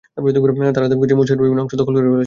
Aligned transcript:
তারা 0.75 0.87
দাবি 0.91 0.99
করেছে, 1.09 1.15
মূল 1.17 1.25
শহরের 1.27 1.45
বিভিন্ন 1.45 1.61
অংশ 1.63 1.73
দখল 1.81 1.93
করে 1.97 2.01
ফেলেছে 2.01 2.07
তারা। 2.13 2.19